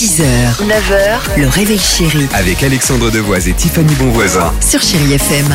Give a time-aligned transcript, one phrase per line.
[0.00, 0.22] 6h,
[0.66, 4.52] 9h, le réveil chéri Avec Alexandre Devoise et Tiffany Bonvoisin.
[4.60, 5.46] sur Chérie FM.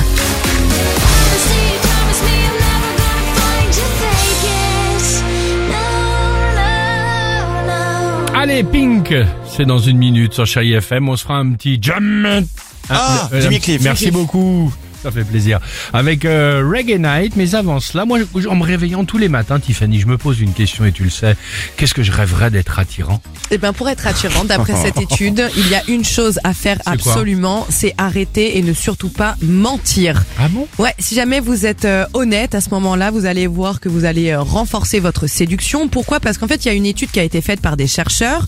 [8.34, 9.14] Allez, Pink,
[9.56, 11.10] c'est dans une minute sur Chérie FM.
[11.10, 12.46] On se fera un petit jump.
[12.90, 13.82] Ah, Euh, Jimmy Cliff.
[13.84, 14.72] Merci beaucoup.
[15.04, 15.60] Ça fait plaisir.
[15.94, 20.00] Avec euh, Reggae Night, mais avant cela, moi, en me réveillant tous les matins, Tiffany,
[20.00, 21.36] je me pose une question et tu le sais.
[21.76, 23.20] Qu'est-ce que je rêverais d'être attirant?
[23.50, 26.78] Eh ben pour être attirant, d'après cette étude, il y a une chose à faire
[26.86, 30.24] absolument, c'est arrêter et ne surtout pas mentir.
[30.38, 30.68] Ah bon?
[30.78, 34.06] Ouais, si jamais vous êtes euh, honnête à ce moment-là, vous allez voir que vous
[34.06, 35.88] allez euh, renforcer votre séduction.
[35.88, 36.20] Pourquoi?
[36.20, 38.46] Parce qu'en fait, il y a une étude qui a été faite par des chercheurs.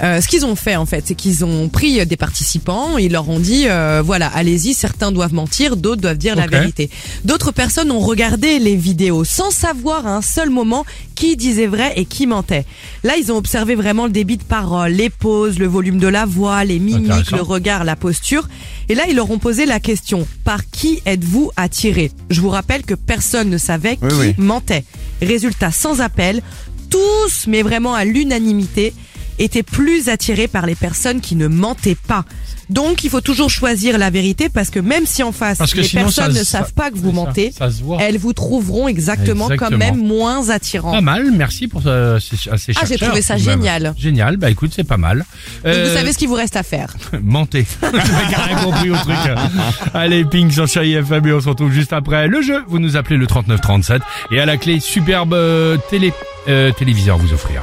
[0.00, 3.40] Ce qu'ils ont fait en fait, c'est qu'ils ont pris des participants, ils leur ont
[3.40, 3.66] dit
[4.04, 6.90] voilà, allez-y, certains doivent mentir, d'autres doivent dire la vérité.
[7.24, 11.92] D'autres personnes ont regardé les vidéos sans savoir à un seul moment qui disait vrai
[11.96, 12.64] et qui mentait.
[13.02, 16.26] Là, ils ont observé vraiment le débit de parole, les pauses, le volume de la
[16.26, 18.48] voix, les mimiques, le regard, la posture.
[18.88, 22.12] Et là, ils leur ont posé la question par qui êtes-vous attiré?
[22.30, 24.34] Je vous rappelle que personne ne savait qui oui.
[24.38, 24.84] mentait.
[25.22, 26.42] Résultat sans appel,
[26.90, 28.92] tous, mais vraiment à l'unanimité,
[29.38, 32.24] étaient plus attirés par les personnes qui ne mentaient pas.
[32.68, 35.82] Donc, il faut toujours choisir la vérité parce que même si en face, Parce que
[35.82, 37.68] les sinon, personnes ça- ne ça- savent pas que vous ça, mentez, ça
[38.00, 39.70] elles vous trouveront exactement, Exactement.
[39.70, 40.90] quand même moins attirant.
[40.90, 43.42] Pas mal, merci pour euh, ces, à ces Ah, j'ai trouvé ça même.
[43.44, 43.94] génial.
[43.96, 45.18] Génial, bah écoute, c'est pas mal.
[45.18, 45.26] Donc,
[45.66, 46.92] Euh, vous savez ce qu'il vous reste à faire.
[47.22, 47.66] Mentez.
[47.82, 49.14] Rien compris au truc.
[49.94, 52.64] Allez, Pink sur Chérie FM et on se retrouve juste après le jeu.
[52.66, 56.12] Vous nous appelez le 3937 et à la clé, superbe euh, télé,
[56.48, 57.62] euh, téléviseur à vous offrir.